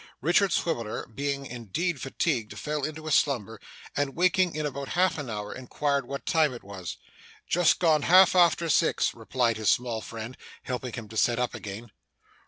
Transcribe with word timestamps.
Richard 0.19 0.51
Swiveller 0.51 1.05
being 1.05 1.45
indeed 1.45 2.01
fatigued, 2.01 2.57
fell 2.57 2.83
into 2.83 3.05
a 3.05 3.11
slumber, 3.11 3.61
and 3.95 4.15
waking 4.15 4.55
in 4.55 4.65
about 4.65 4.89
half 4.97 5.19
an 5.19 5.29
hour, 5.29 5.53
inquired 5.53 6.07
what 6.07 6.25
time 6.25 6.55
it 6.55 6.63
was. 6.63 6.97
'Just 7.47 7.77
gone 7.77 8.01
half 8.01 8.35
after 8.35 8.67
six,' 8.67 9.13
replied 9.13 9.57
his 9.57 9.69
small 9.69 10.01
friend, 10.01 10.37
helping 10.63 10.93
him 10.93 11.07
to 11.07 11.17
sit 11.17 11.37
up 11.37 11.53
again. 11.53 11.91